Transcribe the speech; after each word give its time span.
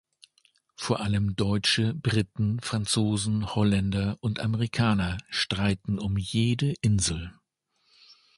Vor 0.75 0.99
allem 1.01 1.35
Deutsche, 1.35 1.93
Briten, 1.93 2.59
Franzosen, 2.59 3.53
Holländer 3.53 4.17
und 4.21 4.39
Amerikaner 4.39 5.19
streiten 5.29 5.99
um 5.99 6.17
jede 6.17 6.73
Insel. 6.81 7.35